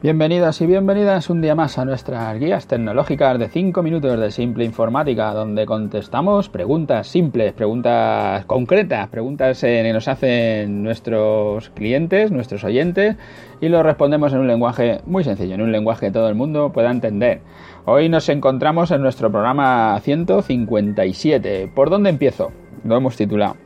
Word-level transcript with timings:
Bienvenidas 0.00 0.60
y 0.60 0.66
bienvenidas 0.66 1.28
un 1.28 1.40
día 1.40 1.56
más 1.56 1.76
a 1.76 1.84
nuestras 1.84 2.38
guías 2.38 2.68
tecnológicas 2.68 3.36
de 3.36 3.48
5 3.48 3.82
minutos 3.82 4.16
de 4.20 4.30
Simple 4.30 4.64
Informática, 4.64 5.34
donde 5.34 5.66
contestamos 5.66 6.48
preguntas 6.48 7.08
simples, 7.08 7.52
preguntas 7.52 8.44
concretas, 8.44 9.08
preguntas 9.08 9.60
eh, 9.64 9.82
que 9.82 9.92
nos 9.92 10.06
hacen 10.06 10.84
nuestros 10.84 11.70
clientes, 11.70 12.30
nuestros 12.30 12.62
oyentes, 12.62 13.16
y 13.60 13.68
lo 13.68 13.82
respondemos 13.82 14.32
en 14.32 14.38
un 14.38 14.46
lenguaje 14.46 15.00
muy 15.04 15.24
sencillo, 15.24 15.56
en 15.56 15.62
un 15.62 15.72
lenguaje 15.72 16.06
que 16.06 16.12
todo 16.12 16.28
el 16.28 16.36
mundo 16.36 16.70
pueda 16.70 16.92
entender. 16.92 17.40
Hoy 17.84 18.08
nos 18.08 18.28
encontramos 18.28 18.92
en 18.92 19.02
nuestro 19.02 19.32
programa 19.32 19.98
157. 20.00 21.72
¿Por 21.74 21.90
dónde 21.90 22.10
empiezo? 22.10 22.52
Lo 22.84 22.96
hemos 22.96 23.16
titulado. 23.16 23.56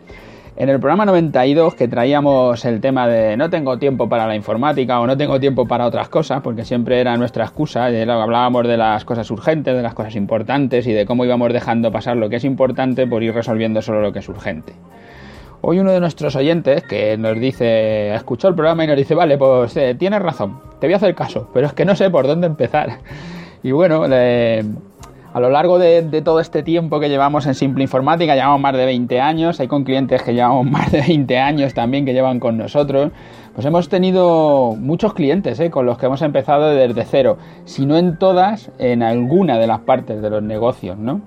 En 0.54 0.68
el 0.68 0.78
programa 0.80 1.06
92 1.06 1.74
que 1.74 1.88
traíamos 1.88 2.66
el 2.66 2.82
tema 2.82 3.08
de 3.08 3.38
no 3.38 3.48
tengo 3.48 3.78
tiempo 3.78 4.10
para 4.10 4.26
la 4.26 4.36
informática 4.36 5.00
o 5.00 5.06
no 5.06 5.16
tengo 5.16 5.40
tiempo 5.40 5.66
para 5.66 5.86
otras 5.86 6.10
cosas, 6.10 6.42
porque 6.42 6.66
siempre 6.66 7.00
era 7.00 7.16
nuestra 7.16 7.44
excusa, 7.44 7.90
y 7.90 7.98
hablábamos 8.02 8.68
de 8.68 8.76
las 8.76 9.06
cosas 9.06 9.30
urgentes, 9.30 9.74
de 9.74 9.80
las 9.80 9.94
cosas 9.94 10.14
importantes 10.14 10.86
y 10.86 10.92
de 10.92 11.06
cómo 11.06 11.24
íbamos 11.24 11.54
dejando 11.54 11.90
pasar 11.90 12.18
lo 12.18 12.28
que 12.28 12.36
es 12.36 12.44
importante 12.44 13.06
por 13.06 13.22
ir 13.22 13.32
resolviendo 13.32 13.80
solo 13.80 14.02
lo 14.02 14.12
que 14.12 14.18
es 14.18 14.28
urgente. 14.28 14.74
Hoy 15.62 15.78
uno 15.78 15.90
de 15.90 16.00
nuestros 16.00 16.36
oyentes 16.36 16.82
que 16.82 17.16
nos 17.16 17.40
dice, 17.40 18.14
escuchó 18.14 18.48
el 18.48 18.54
programa 18.54 18.84
y 18.84 18.88
nos 18.88 18.96
dice, 18.96 19.14
vale, 19.14 19.38
pues 19.38 19.74
eh, 19.78 19.94
tienes 19.98 20.20
razón, 20.20 20.60
te 20.80 20.86
voy 20.86 20.92
a 20.92 20.96
hacer 20.96 21.14
caso, 21.14 21.48
pero 21.54 21.66
es 21.66 21.72
que 21.72 21.86
no 21.86 21.96
sé 21.96 22.10
por 22.10 22.26
dónde 22.26 22.46
empezar. 22.46 22.98
Y 23.64 23.70
bueno, 23.70 24.08
le 24.08 24.64
a 25.32 25.40
lo 25.40 25.48
largo 25.48 25.78
de, 25.78 26.02
todo 26.22 26.40
este 26.40 26.62
tiempo 26.62 27.00
que 27.00 27.08
llevamos 27.08 27.46
en 27.46 27.54
Simple 27.54 27.82
Informática, 27.82 28.34
llevamos 28.34 28.60
más 28.60 28.74
de 28.74 28.84
20 28.84 29.20
años, 29.20 29.60
hay 29.60 29.68
con 29.68 29.84
clientes 29.84 30.22
que 30.22 30.34
llevamos 30.34 30.66
más 30.70 30.92
de 30.92 31.00
20 31.00 31.38
años 31.38 31.74
también 31.74 32.04
que 32.04 32.12
llevan 32.12 32.38
con 32.38 32.58
nosotros, 32.58 33.12
pues 33.54 33.66
hemos 33.66 33.88
tenido 33.88 34.76
muchos 34.78 35.14
clientes 35.14 35.58
¿eh? 35.60 35.70
con 35.70 35.86
los 35.86 35.96
que 35.96 36.06
hemos 36.06 36.22
empezado 36.22 36.68
desde 36.70 37.04
cero, 37.04 37.38
si 37.64 37.86
no 37.86 37.96
en 37.96 38.18
todas, 38.18 38.70
en 38.78 39.02
alguna 39.02 39.58
de 39.58 39.66
las 39.66 39.80
partes 39.80 40.20
de 40.20 40.30
los 40.30 40.42
negocios, 40.42 40.98
¿no? 40.98 41.22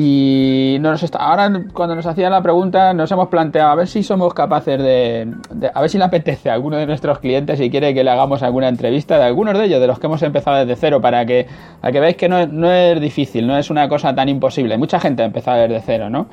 Y 0.00 0.76
nos 0.80 1.02
está, 1.02 1.18
ahora 1.18 1.50
cuando 1.72 1.96
nos 1.96 2.06
hacía 2.06 2.30
la 2.30 2.40
pregunta 2.40 2.94
nos 2.94 3.10
hemos 3.10 3.26
planteado 3.26 3.70
a 3.72 3.74
ver 3.74 3.88
si 3.88 4.04
somos 4.04 4.32
capaces 4.32 4.78
de, 4.78 5.34
a 5.74 5.80
ver 5.80 5.90
si 5.90 5.98
le 5.98 6.04
apetece 6.04 6.50
a 6.50 6.54
alguno 6.54 6.76
de 6.76 6.86
nuestros 6.86 7.18
clientes 7.18 7.60
y 7.60 7.68
quiere 7.68 7.92
que 7.92 8.04
le 8.04 8.10
hagamos 8.12 8.44
alguna 8.44 8.68
entrevista 8.68 9.18
de 9.18 9.24
algunos 9.24 9.58
de 9.58 9.64
ellos, 9.64 9.80
de 9.80 9.88
los 9.88 9.98
que 9.98 10.06
hemos 10.06 10.22
empezado 10.22 10.58
desde 10.58 10.76
cero, 10.76 11.00
para 11.00 11.26
que, 11.26 11.48
para 11.80 11.90
que 11.90 11.98
veáis 11.98 12.16
que 12.16 12.28
no, 12.28 12.46
no 12.46 12.70
es 12.70 13.00
difícil, 13.00 13.44
no 13.44 13.58
es 13.58 13.70
una 13.70 13.88
cosa 13.88 14.14
tan 14.14 14.28
imposible. 14.28 14.78
Mucha 14.78 15.00
gente 15.00 15.24
ha 15.24 15.26
empezado 15.26 15.62
desde 15.62 15.80
cero, 15.80 16.08
¿no? 16.08 16.28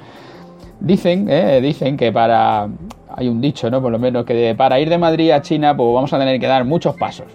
Dicen, 0.80 1.28
eh, 1.28 1.60
dicen 1.60 1.98
que 1.98 2.12
para, 2.12 2.68
hay 3.16 3.28
un 3.28 3.42
dicho, 3.42 3.72
¿no? 3.72 3.82
Por 3.82 3.92
lo 3.92 3.98
menos 3.98 4.26
que 4.26 4.54
para 4.56 4.80
ir 4.80 4.90
de 4.90 5.00
Madrid 5.00 5.32
a 5.32 5.42
China, 5.42 5.76
pues 5.76 5.92
vamos 5.92 6.14
a 6.14 6.20
tener 6.20 6.40
que 6.40 6.46
dar 6.46 6.66
muchos 6.66 6.96
pasos. 6.98 7.26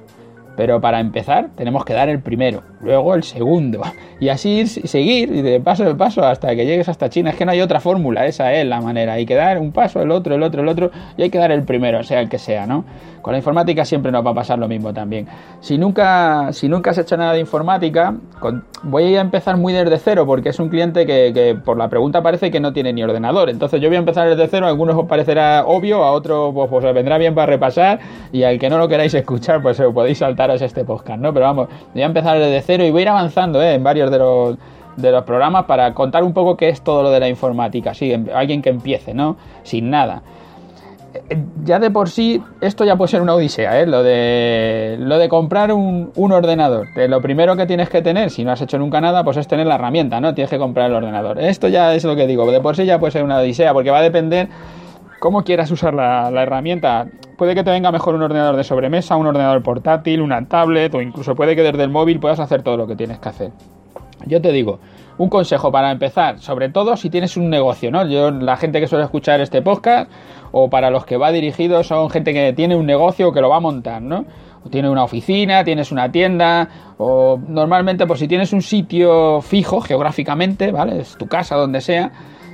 Pero 0.57 0.81
para 0.81 1.01
empezar 1.01 1.49
tenemos 1.57 1.85
que 1.85 1.93
dar 1.93 2.09
el 2.09 2.21
primero, 2.21 2.63
luego 2.81 3.15
el 3.15 3.23
segundo 3.23 3.83
y 4.21 4.29
así 4.29 4.51
ir, 4.51 4.69
seguir 4.69 5.43
de 5.43 5.61
paso 5.61 5.89
en 5.89 5.97
paso 5.97 6.25
hasta 6.25 6.55
que 6.55 6.67
llegues 6.67 6.89
hasta 6.89 7.09
China. 7.09 7.31
Es 7.31 7.37
que 7.37 7.45
no 7.45 7.53
hay 7.53 7.61
otra 7.61 7.81
fórmula, 7.81 8.27
esa 8.27 8.53
es 8.53 8.67
la 8.67 8.81
manera. 8.81 9.15
Hay 9.15 9.27
que 9.27 9.35
dar 9.35 9.59
un 9.59 9.73
paso, 9.73 10.03
el 10.03 10.11
otro, 10.11 10.35
el 10.35 10.43
otro, 10.43 10.63
el 10.63 10.69
otro 10.69 10.91
y 11.17 11.23
hay 11.23 11.31
que 11.31 11.39
dar 11.39 11.53
el 11.53 11.63
primero, 11.63 12.03
sea 12.03 12.21
el 12.21 12.29
que 12.29 12.39
sea, 12.39 12.67
¿no? 12.67 12.85
Con 13.23 13.33
la 13.33 13.39
informática 13.39 13.85
siempre 13.85 14.11
nos 14.11 14.25
va 14.25 14.31
a 14.31 14.35
pasar 14.35 14.59
lo 14.59 14.67
mismo 14.67 14.95
también. 14.95 15.27
Si 15.61 15.77
nunca, 15.77 16.53
si 16.53 16.69
nunca 16.69 16.91
has 16.91 16.99
hecho 16.99 17.17
nada 17.17 17.35
de 17.35 17.41
informática, 17.41 18.15
voy 18.83 19.15
a 19.15 19.21
empezar 19.21 19.59
muy 19.59 19.73
desde 19.73 19.99
cero 19.99 20.25
porque 20.27 20.49
es 20.49 20.59
un 20.59 20.71
cliente 20.71 21.05
que, 21.07 21.59
por 21.65 21.77
la 21.77 21.89
pregunta 21.89 22.23
parece 22.23 22.51
que 22.51 22.61
no 22.61 22.73
tiene 22.73 22.93
ni 22.93 23.03
ordenador. 23.03 23.51
Entonces 23.51 23.81
yo 23.81 23.89
voy 23.89 23.97
a 23.97 24.01
empezar 24.01 24.29
desde 24.29 24.49
cero, 24.49 24.67
a 24.67 24.71
algunos 24.71 24.97
os 24.97 25.07
parecerá 25.07 25.65
obvio, 25.67 26.03
a 26.03 26.13
otros 26.13 26.55
pues, 26.55 26.71
pues 26.71 26.85
os 26.85 26.95
vendrá 26.95 27.19
bien 27.19 27.35
para 27.35 27.47
repasar 27.47 28.01
y 28.33 28.43
al 28.43 28.59
que 28.59 28.71
no 28.71 28.79
lo 28.79 28.89
queráis 28.89 29.13
escuchar 29.13 29.61
pues 29.61 29.81
podéis 29.95 30.19
saltaros 30.19 30.63
este 30.63 30.85
podcast, 30.85 31.21
¿no? 31.21 31.35
Pero 31.35 31.47
vamos, 31.47 31.69
voy 31.93 32.03
a 32.03 32.07
empezar 32.07 32.39
desde 32.39 32.63
cero 32.63 32.70
y 32.73 32.91
voy 32.91 33.01
a 33.01 33.03
ir 33.03 33.09
avanzando 33.09 33.63
¿eh? 33.63 33.75
en 33.75 33.83
varios 33.85 34.11
de 34.11 34.19
los 34.19 34.57
de 34.97 35.13
los 35.13 35.25
programas 35.25 35.65
para 35.65 35.95
contar 35.95 36.23
un 36.25 36.35
poco 36.35 36.57
qué 36.57 36.69
es 36.69 36.83
todo 36.83 37.03
lo 37.03 37.11
de 37.11 37.21
la 37.21 37.29
informática, 37.29 37.95
sí, 37.95 38.13
alguien 38.35 38.61
que 38.61 38.69
empiece, 38.69 39.15
¿no? 39.15 39.37
Sin 39.63 39.89
nada 39.89 40.23
ya 41.65 41.79
de 41.79 41.91
por 41.91 42.09
sí, 42.09 42.43
esto 42.61 42.85
ya 42.85 42.97
puede 42.97 43.09
ser 43.09 43.23
una 43.23 43.35
odisea, 43.35 43.81
¿eh? 43.81 43.87
lo, 43.87 44.03
de, 44.03 44.97
lo 44.99 45.19
de 45.19 45.29
comprar 45.29 45.73
un, 45.73 46.13
ordenador. 46.17 46.89
lo 46.97 47.21
primero 47.21 47.57
que 47.57 47.67
tienes 47.67 47.89
que 47.89 48.03
tener, 48.03 48.31
si 48.31 48.45
no 48.45 48.53
has 48.53 48.61
hecho 48.61 48.79
nunca 48.79 49.01
nada, 49.01 49.25
pues 49.25 49.37
es 49.37 49.49
tener 49.49 49.67
la 49.67 49.75
herramienta, 49.75 50.21
¿no? 50.21 50.35
Tienes 50.35 50.51
que 50.51 50.59
comprar 50.59 50.91
el 50.91 50.97
ordenador. 50.97 51.39
Esto 51.41 51.69
ya 51.69 51.95
es 51.95 52.05
lo 52.05 52.17
que 52.17 52.27
digo, 52.27 52.51
de 52.51 52.61
por 52.61 52.77
sí 52.77 52.85
ya 52.85 52.99
puede 52.99 53.13
ser 53.13 53.25
una 53.25 53.39
odisea, 53.39 53.73
porque 53.73 53.91
va 53.91 53.99
a 53.99 54.03
depender 54.03 54.49
cómo 55.19 55.43
quieras 55.43 55.71
usar 55.71 55.95
la, 55.95 56.31
la 56.31 56.43
herramienta. 56.43 57.07
Puede 57.41 57.55
que 57.55 57.65
te 57.65 57.71
venga 57.71 57.91
mejor 57.91 58.15
un 58.15 58.23
ordenador 58.23 58.55
de 58.55 58.65
sobremesa, 58.65 59.17
un 59.17 59.27
ordenador 59.27 59.63
portátil, 59.63 60.21
una 60.21 60.45
tablet, 60.47 60.95
o 60.95 61.01
incluso 61.01 61.35
puede 61.35 61.57
que 61.57 61.63
desde 61.63 61.83
el 61.83 61.89
móvil 61.89 62.21
puedas 62.21 62.39
hacer 62.39 62.63
todo 62.63 62.77
lo 62.77 62.87
que 62.87 62.97
tienes 62.97 63.19
que 63.19 63.31
hacer. 63.31 63.51
Yo 64.27 64.43
te 64.43 64.53
digo, 64.53 64.79
un 65.17 65.31
consejo 65.31 65.73
para 65.73 65.91
empezar, 65.91 66.39
sobre 66.41 66.69
todo 66.69 66.99
si 66.99 67.09
tienes 67.09 67.39
un 67.39 67.49
negocio, 67.49 67.91
¿no? 67.91 68.07
Yo, 68.07 68.31
la 68.31 68.59
gente 68.59 68.79
que 68.79 68.87
suele 68.87 69.07
escuchar 69.07 69.41
este 69.41 69.63
podcast, 69.63 70.11
o 70.53 70.69
para 70.69 70.91
los 70.91 71.07
que 71.07 71.17
va 71.17 71.33
dirigido, 71.33 71.83
son 71.83 72.11
gente 72.11 72.35
que 72.35 72.53
tiene 72.53 72.77
un 72.77 72.85
negocio 72.85 73.29
o 73.29 73.33
que 73.33 73.41
lo 73.41 73.49
va 73.49 73.57
a 73.57 73.61
montar, 73.61 74.03
¿no? 74.03 74.27
O 74.63 74.69
tiene 74.69 74.91
una 74.91 75.03
oficina, 75.03 75.65
tienes 75.65 75.93
una 75.93 76.13
tienda, 76.13 76.69
o 76.99 77.41
normalmente, 77.49 78.07
pues 78.07 78.21
si 78.21 78.29
tienes 78.29 78.53
un 78.53 78.61
sitio 78.61 79.41
fijo 79.41 79.81
geográficamente, 79.81 80.73
¿vale? 80.73 81.01
Es 81.01 81.17
tu 81.17 81.27
casa, 81.27 81.57
donde 81.57 81.81
sea. 81.81 82.13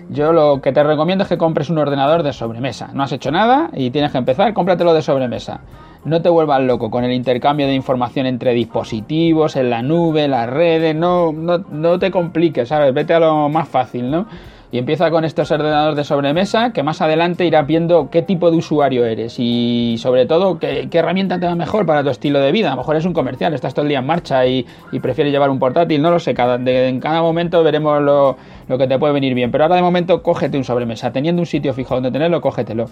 Yo 0.09 0.33
lo 0.33 0.61
que 0.61 0.72
te 0.72 0.83
recomiendo 0.83 1.25
es 1.25 1.28
que 1.28 1.39
compres 1.39 1.71
un 1.71 1.78
ordenador 1.78 2.22
de 2.22 2.33
sobremesa. 2.33 2.91
No 2.93 3.03
has 3.03 3.12
hecho 3.12 3.31
nada 3.31 3.71
y 3.72 3.91
tienes 3.91 4.12
que 4.12 4.19
empezar, 4.19 4.53
cómpratelo 4.55 4.94
de 4.94 5.03
sobremesa 5.03 5.61
no 6.06 6.22
te 6.22 6.28
vuelvas 6.28 6.62
loco 6.62 6.89
con 6.89 7.05
el 7.05 7.12
intercambio 7.12 7.67
de 7.67 7.75
información 7.75 8.27
entre 8.27 8.55
dispositivos, 8.55 9.56
en 9.56 9.71
la 9.71 9.83
nube, 9.83 10.28
las 10.28 10.49
redes, 10.49 10.94
no, 10.94 11.33
no, 11.33 11.59
no 11.59 11.99
te 11.99 12.12
compliques, 12.12 12.69
¿sabes? 12.69 12.94
Vete 12.94 13.12
a 13.12 13.19
lo 13.19 13.49
más 13.49 13.69
fácil, 13.69 14.11
¿no? 14.11 14.27
Y 14.72 14.78
empieza 14.78 15.10
con 15.10 15.25
estos 15.25 15.50
ordenadores 15.50 15.97
de 15.97 16.04
sobremesa 16.04 16.72
que 16.72 16.82
más 16.82 17.00
adelante 17.00 17.44
irás 17.44 17.66
viendo 17.66 18.10
qué 18.10 18.22
tipo 18.22 18.50
de 18.50 18.56
usuario 18.56 19.04
eres 19.04 19.37
y 19.38 19.97
sobre 19.99 20.27
todo 20.27 20.59
qué, 20.59 20.88
herramienta 20.93 21.38
te 21.38 21.47
va 21.47 21.54
mejor 21.54 21.87
para 21.87 22.03
tu 22.03 22.10
estilo 22.10 22.41
de 22.41 22.50
vida. 22.50 22.69
A 22.69 22.71
lo 22.72 22.78
mejor 22.78 22.97
es 22.97 23.05
un 23.05 23.12
comercial, 23.12 23.55
estás 23.55 23.75
todo 23.75 23.84
el 23.84 23.91
día 23.91 24.00
en 24.00 24.06
marcha 24.06 24.47
y, 24.47 24.66
prefieres 25.00 25.32
llevar 25.32 25.50
un 25.50 25.59
portátil, 25.59 26.03
no 26.03 26.10
lo 26.10 26.19
sé, 26.19 26.34
cada, 26.34 26.56
en 26.56 27.00
cada 27.00 27.22
momento 27.22 27.62
veremos 27.62 28.03
lo, 28.03 28.37
lo 28.66 28.78
que 28.78 28.88
te 28.88 28.99
puede 28.99 29.12
venir 29.12 29.34
bien. 29.34 29.53
Pero 29.53 29.65
ahora 29.65 29.76
de 29.76 29.82
momento 29.82 30.22
cógete 30.22 30.56
un 30.59 30.65
sobremesa, 30.65 31.12
teniendo 31.12 31.41
un 31.41 31.47
sitio 31.47 31.72
fijo 31.75 31.94
donde 31.94 32.10
tenerlo, 32.10 32.41
cógetelo. 32.41 32.87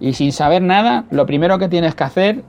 Y 0.00 0.14
sin 0.14 0.32
saber 0.32 0.62
nada, 0.62 1.04
lo 1.10 1.26
primero 1.26 1.58
que 1.58 1.68
tienes 1.68 1.94
que 1.94 2.04
hacer 2.04 2.42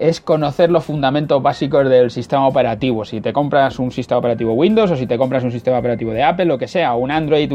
es 0.00 0.22
conocer 0.22 0.70
los 0.70 0.84
fundamentos 0.84 1.42
básicos 1.42 1.86
del 1.88 2.10
sistema 2.10 2.48
operativo. 2.48 3.04
Si 3.04 3.20
te 3.20 3.34
compras 3.34 3.78
un 3.78 3.92
sistema 3.92 4.18
operativo 4.18 4.54
Windows 4.54 4.90
o 4.90 4.96
si 4.96 5.06
te 5.06 5.18
compras 5.18 5.44
un 5.44 5.52
sistema 5.52 5.78
operativo 5.78 6.12
de 6.12 6.22
Apple, 6.22 6.46
lo 6.46 6.56
que 6.56 6.68
sea, 6.68 6.94
un 6.94 7.10
Android, 7.10 7.52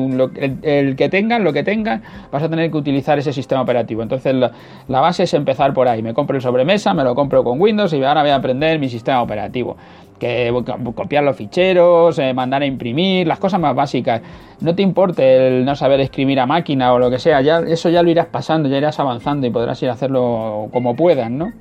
el, 0.62 0.96
que 0.96 1.10
tengan, 1.10 1.44
lo 1.44 1.52
que 1.52 1.64
tengan, 1.64 2.04
vas 2.32 2.44
a 2.44 2.50
tener 2.50 2.70
que 2.70 2.78
utilizar 2.78 3.18
ese 3.18 3.34
sistema 3.34 3.64
operativo. 3.64 4.04
Entonces 4.04 4.36
la, 4.36 4.52
base 4.88 5.24
es 5.24 5.34
empezar 5.34 5.74
por 5.74 5.88
ahí. 5.88 6.04
Me 6.04 6.14
compro 6.14 6.36
el 6.36 6.42
sobremesa, 6.44 6.94
me 6.94 7.04
lo 7.04 7.16
compro 7.16 7.44
con 7.44 7.60
Windows 7.60 7.92
y 7.94 8.04
ahora 8.04 8.22
voy 8.22 8.30
a 8.30 8.36
aprender 8.36 8.78
mi 8.78 8.90
sistema 8.90 9.24
operativo 9.24 9.76
que 10.20 10.54
copiar 10.96 11.26
los 11.26 11.36
ficheros, 11.36 12.18
eh, 12.20 12.34
mandar 12.34 12.62
a 12.62 12.66
imprimir, 12.66 13.28
las 13.28 13.40
cosas 13.40 13.60
más 13.60 13.76
básicas. 13.76 14.22
No 14.62 14.74
te 14.74 14.82
importe 14.82 15.48
el 15.48 15.66
no 15.66 15.76
saber 15.76 16.00
escribir 16.00 16.40
a 16.40 16.46
máquina 16.46 16.94
o 16.94 17.00
lo 17.00 17.10
que 17.10 17.20
sea, 17.20 17.42
ya, 17.42 17.60
eso 17.60 17.90
ya 17.90 18.02
lo 18.02 18.10
irás 18.10 18.28
pasando, 18.28 18.70
ya 18.70 18.78
irás 18.78 18.98
avanzando 19.00 19.46
y 19.46 19.50
podrás 19.50 19.82
ir 19.84 19.90
a 19.90 19.94
hacerlo 19.94 20.70
como 20.72 20.96
puedas, 20.96 21.30
¿no? 21.30 21.52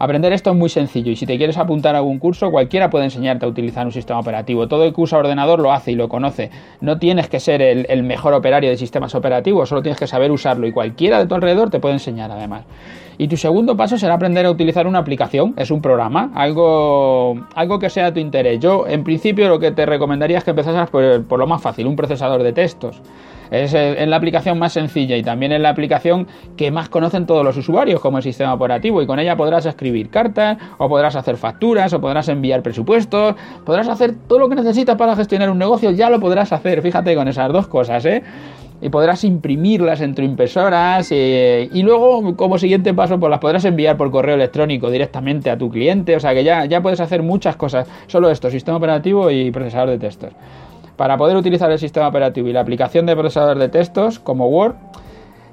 Aprender 0.00 0.32
esto 0.32 0.50
es 0.50 0.56
muy 0.56 0.68
sencillo 0.68 1.10
y 1.10 1.16
si 1.16 1.26
te 1.26 1.36
quieres 1.38 1.58
apuntar 1.58 1.96
a 1.96 1.98
algún 1.98 2.20
curso, 2.20 2.52
cualquiera 2.52 2.88
puede 2.88 3.06
enseñarte 3.06 3.46
a 3.46 3.48
utilizar 3.48 3.84
un 3.84 3.90
sistema 3.92 4.20
operativo. 4.20 4.68
Todo 4.68 4.84
el 4.84 4.94
que 4.94 5.00
usa 5.00 5.18
ordenador 5.18 5.58
lo 5.58 5.72
hace 5.72 5.90
y 5.90 5.96
lo 5.96 6.08
conoce. 6.08 6.50
No 6.80 7.00
tienes 7.00 7.28
que 7.28 7.40
ser 7.40 7.60
el, 7.60 8.02
mejor 8.04 8.32
operario 8.32 8.70
de 8.70 8.76
sistemas 8.76 9.16
operativos, 9.16 9.68
solo 9.68 9.82
tienes 9.82 9.98
que 9.98 10.06
saber 10.06 10.30
usarlo 10.30 10.68
y 10.68 10.72
cualquiera 10.72 11.18
de 11.18 11.26
tu 11.26 11.34
alrededor 11.34 11.70
te 11.70 11.80
puede 11.80 11.94
enseñar 11.94 12.30
además. 12.30 12.62
Y 13.18 13.26
tu 13.26 13.36
segundo 13.36 13.76
paso 13.76 13.98
será 13.98 14.14
aprender 14.14 14.46
a 14.46 14.52
utilizar 14.52 14.86
una 14.86 15.00
aplicación, 15.00 15.54
es 15.56 15.72
un 15.72 15.82
programa, 15.82 16.30
algo, 16.36 17.46
algo 17.56 17.80
que 17.80 17.90
sea 17.90 18.04
de 18.04 18.12
tu 18.12 18.20
interés. 18.20 18.60
Yo, 18.60 18.86
en 18.86 19.02
principio, 19.02 19.48
lo 19.48 19.58
que 19.58 19.72
te 19.72 19.84
recomendaría 19.84 20.38
es 20.38 20.44
que 20.44 20.50
empezaras 20.50 20.88
por, 20.90 21.24
por 21.24 21.40
lo 21.40 21.48
más 21.48 21.60
fácil, 21.60 21.88
un 21.88 21.96
procesador 21.96 22.44
de 22.44 22.52
textos. 22.52 23.02
Es 23.50 23.74
en 23.74 24.10
la 24.10 24.16
aplicación 24.16 24.58
más 24.58 24.72
sencilla 24.72 25.16
y 25.16 25.22
también 25.22 25.52
en 25.52 25.62
la 25.62 25.70
aplicación 25.70 26.26
que 26.56 26.70
más 26.70 26.88
conocen 26.88 27.26
todos 27.26 27.44
los 27.44 27.56
usuarios 27.56 28.00
como 28.00 28.18
el 28.18 28.22
sistema 28.22 28.54
operativo 28.54 29.02
y 29.02 29.06
con 29.06 29.18
ella 29.18 29.36
podrás 29.36 29.66
escribir 29.66 30.10
cartas 30.10 30.58
o 30.78 30.88
podrás 30.88 31.16
hacer 31.16 31.36
facturas 31.36 31.92
o 31.92 32.00
podrás 32.00 32.28
enviar 32.28 32.62
presupuestos, 32.62 33.34
podrás 33.64 33.88
hacer 33.88 34.14
todo 34.26 34.38
lo 34.38 34.48
que 34.48 34.54
necesitas 34.54 34.96
para 34.96 35.16
gestionar 35.16 35.50
un 35.50 35.58
negocio, 35.58 35.90
ya 35.90 36.10
lo 36.10 36.20
podrás 36.20 36.52
hacer, 36.52 36.82
fíjate 36.82 37.14
con 37.14 37.28
esas 37.28 37.52
dos 37.52 37.68
cosas, 37.68 38.04
¿eh? 38.04 38.22
y 38.80 38.88
podrás 38.90 39.24
imprimirlas 39.24 40.00
en 40.00 40.14
tu 40.14 40.22
impresoras 40.22 41.08
eh, 41.10 41.68
y 41.72 41.82
luego 41.82 42.36
como 42.36 42.58
siguiente 42.58 42.94
paso 42.94 43.18
pues 43.18 43.30
las 43.30 43.40
podrás 43.40 43.64
enviar 43.64 43.96
por 43.96 44.10
correo 44.10 44.36
electrónico 44.36 44.90
directamente 44.90 45.50
a 45.50 45.58
tu 45.58 45.68
cliente, 45.70 46.14
o 46.16 46.20
sea 46.20 46.34
que 46.34 46.44
ya, 46.44 46.64
ya 46.64 46.80
puedes 46.80 47.00
hacer 47.00 47.22
muchas 47.22 47.56
cosas, 47.56 47.88
solo 48.06 48.30
esto, 48.30 48.50
sistema 48.50 48.76
operativo 48.76 49.30
y 49.30 49.50
procesador 49.50 49.90
de 49.90 49.98
textos. 49.98 50.32
Para 50.98 51.16
poder 51.16 51.36
utilizar 51.36 51.70
el 51.70 51.78
sistema 51.78 52.08
operativo 52.08 52.48
y 52.48 52.52
la 52.52 52.60
aplicación 52.60 53.06
de 53.06 53.14
procesador 53.14 53.56
de 53.56 53.68
textos 53.68 54.18
como 54.18 54.48
Word, 54.48 54.74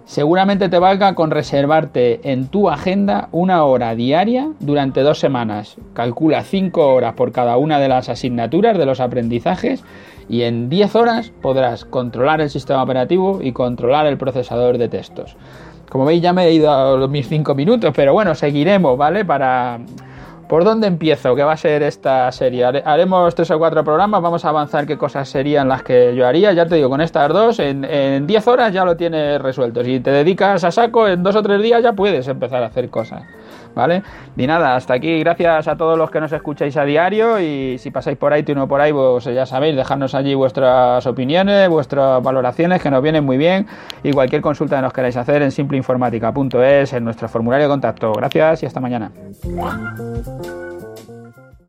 seguramente 0.04 0.70
te 0.70 0.80
valga 0.80 1.14
con 1.14 1.30
reservarte 1.30 2.32
en 2.32 2.48
tu 2.48 2.68
agenda 2.68 3.30
una 3.32 3.64
hora 3.64 3.94
diaria 3.94 4.50
durante 4.60 5.02
dos 5.02 5.20
semanas. 5.20 5.78
Calcula 5.94 6.42
cinco 6.42 6.92
horas 6.92 7.14
por 7.14 7.32
cada 7.32 7.58
una 7.58 7.80
de 7.80 7.90
las 7.90 8.10
asignaturas 8.10 8.76
de 8.76 8.88
los 8.88 9.00
aprendizajes 9.00 9.84
y 10.28 10.42
en 10.42 10.68
10 10.68 10.96
horas 10.96 11.32
podrás 11.44 11.86
controlar 11.86 12.42
el 12.42 12.50
sistema 12.50 12.82
operativo 12.82 13.40
y 13.44 13.52
controlar 13.52 14.08
el 14.08 14.18
procesador 14.18 14.80
de 14.80 14.90
textos. 14.90 15.38
Como 15.92 16.06
veis 16.06 16.24
ya 16.24 16.34
me 16.34 16.46
he 16.46 16.54
ido 16.54 16.72
a 16.72 17.08
mis 17.08 17.28
5 17.28 17.54
minutos, 17.54 17.94
pero 17.96 18.14
bueno, 18.14 18.34
seguiremos, 18.34 18.98
¿vale? 18.98 19.24
Para 19.24 19.80
¿Por 20.48 20.64
dónde 20.64 20.86
empiezo? 20.86 21.36
¿Qué 21.36 21.44
va 21.44 21.54
a 21.54 21.58
ser 21.58 21.82
esta 21.82 22.32
serie? 22.32 22.66
Haremos 22.66 23.34
tres 23.34 23.50
o 23.50 23.58
cuatro 23.58 23.84
programas, 23.84 24.22
vamos 24.22 24.46
a 24.46 24.50
avanzar 24.50 24.86
qué 24.86 24.96
cosas 24.96 25.28
serían 25.28 25.68
las 25.68 25.82
que 25.82 26.16
yo 26.16 26.28
haría. 26.28 26.54
Ya 26.54 26.68
te 26.68 26.76
digo, 26.76 26.88
con 26.88 27.02
estas 27.02 27.30
dos, 27.30 27.58
en 27.60 28.28
10 28.28 28.48
horas 28.48 28.72
ya 28.72 28.86
lo 28.86 28.96
tienes 28.96 29.42
resuelto. 29.42 29.84
Si 29.84 30.00
te 30.02 30.12
dedicas 30.12 30.64
a 30.64 30.72
saco, 30.72 31.08
en 31.08 31.24
dos 31.24 31.36
o 31.36 31.42
tres 31.42 31.64
días 31.64 31.82
ya 31.82 31.94
puedes 31.94 32.28
empezar 32.28 32.62
a 32.62 32.68
hacer 32.68 32.90
cosas. 32.90 33.24
¿Vale? 33.76 34.04
Y 34.38 34.48
nada, 34.48 34.76
hasta 34.76 34.94
aquí, 34.94 35.20
gracias 35.20 35.68
a 35.68 35.76
todos 35.76 35.98
los 35.98 36.10
que 36.10 36.22
nos 36.22 36.32
escucháis 36.32 36.78
a 36.78 36.86
diario 36.86 37.40
y 37.40 37.78
si 37.78 37.92
pasáis 37.92 38.18
por 38.18 38.32
ahí, 38.32 38.44
tú 38.44 38.56
no 38.56 38.68
por 38.68 38.80
ahí, 38.80 38.94
pues 38.94 39.26
ya 39.26 39.46
sabéis, 39.46 39.76
dejadnos 39.76 40.16
allí 40.16 40.34
vuestras 40.34 41.06
opiniones, 41.06 41.68
vuestras 41.68 42.24
valoraciones, 42.24 42.82
que 42.82 42.90
nos 42.90 43.04
vienen 43.04 43.26
muy 43.26 43.38
bien 43.38 43.68
y 44.02 44.14
cualquier 44.14 44.42
consulta 44.42 44.78
que 44.78 44.82
nos 44.82 44.94
queráis 44.94 45.18
hacer 45.18 45.42
en 45.42 45.52
simpleinformática.es, 45.52 46.94
en 46.94 47.04
nuestro 47.04 47.28
formulario 47.28 47.68
de 47.68 47.70
contacto. 47.70 48.14
Gracias 48.14 48.64
y 48.64 48.66
hasta 48.66 48.80
mañana. 48.80 49.12